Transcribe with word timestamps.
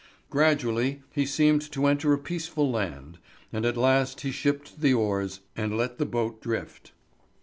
Gradually 0.31 1.03
he 1.13 1.27
seemed 1.27 1.71
to 1.71 1.85
enter 1.85 2.11
a 2.11 2.17
peaceful 2.17 2.71
land, 2.71 3.19
and 3.53 3.67
at 3.67 3.77
last 3.77 4.21
he 4.21 4.31
shipped 4.31 4.81
the 4.81 4.95
oars, 4.95 5.41
and 5.55 5.77
let 5.77 5.99
the 5.99 6.07
boat 6.07 6.41
drift. 6.41 6.91